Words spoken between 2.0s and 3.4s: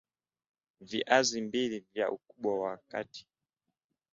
ukubwa wa kati